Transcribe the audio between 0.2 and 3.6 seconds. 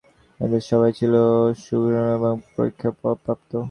এঁদের সবাই ছিল সুশৃঙ্খল এবং প্রশিক্ষণপ্রাপ্ত।